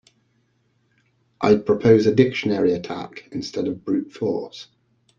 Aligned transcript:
I'd 1.41 1.63
propose 1.63 2.07
a 2.07 2.15
dictionary 2.15 2.73
attack 2.73 3.27
instead 3.31 3.67
of 3.67 3.85
brute 3.85 4.11
force. 4.11 4.67